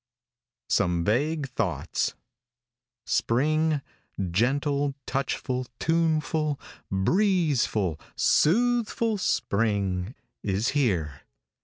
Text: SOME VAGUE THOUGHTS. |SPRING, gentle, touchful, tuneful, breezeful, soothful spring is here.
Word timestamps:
SOME 0.67 1.03
VAGUE 1.03 1.45
THOUGHTS. 1.49 2.15
|SPRING, 3.05 3.83
gentle, 4.31 4.95
touchful, 5.05 5.67
tuneful, 5.77 6.59
breezeful, 6.91 7.99
soothful 8.15 9.19
spring 9.19 10.15
is 10.41 10.69
here. 10.69 11.21